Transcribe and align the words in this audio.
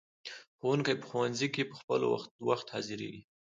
ښوونکي 0.57 0.93
په 0.99 1.05
ښوونځیو 1.09 1.53
کې 1.55 1.63
په 1.69 1.75
خپل 1.79 2.01
وخت 2.49 2.67
حاضریږي. 2.73 3.21